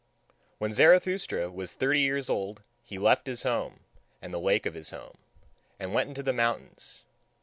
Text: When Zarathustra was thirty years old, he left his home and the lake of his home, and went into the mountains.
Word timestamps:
When 0.57 0.73
Zarathustra 0.73 1.51
was 1.51 1.73
thirty 1.75 1.99
years 1.99 2.27
old, 2.27 2.63
he 2.81 2.97
left 2.97 3.27
his 3.27 3.43
home 3.43 3.81
and 4.19 4.33
the 4.33 4.39
lake 4.39 4.65
of 4.65 4.73
his 4.73 4.89
home, 4.89 5.19
and 5.77 5.93
went 5.93 6.09
into 6.09 6.23
the 6.23 6.33
mountains. 6.33 7.03